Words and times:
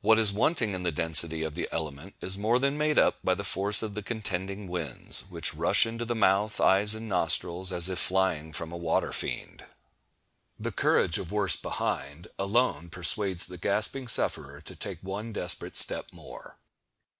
What 0.00 0.20
is 0.20 0.32
wanting 0.32 0.74
in 0.74 0.84
the 0.84 0.92
density 0.92 1.42
of 1.42 1.56
the 1.56 1.68
element 1.72 2.14
is 2.20 2.38
more 2.38 2.60
than 2.60 2.78
made 2.78 3.00
up 3.00 3.18
by 3.24 3.34
the 3.34 3.42
force 3.42 3.82
of 3.82 3.94
the 3.94 4.00
contending 4.04 4.68
winds, 4.68 5.22
which 5.28 5.54
rush 5.54 5.84
into 5.86 6.04
the 6.04 6.14
mouth, 6.14 6.60
eyes, 6.60 6.94
and 6.94 7.08
nostrils, 7.08 7.72
as 7.72 7.88
if 7.88 7.98
flying 7.98 8.52
from 8.52 8.70
a 8.70 8.76
water 8.76 9.10
fiend. 9.10 9.64
The 10.56 10.70
"courage 10.70 11.18
of 11.18 11.32
worse 11.32 11.56
behind" 11.56 12.28
alone 12.38 12.90
persuades 12.90 13.44
the 13.46 13.58
gasping 13.58 14.06
sufferer 14.06 14.60
to 14.60 14.76
take 14.76 15.00
one 15.02 15.32
desperate 15.32 15.76
step 15.76 16.12
more. 16.12 16.58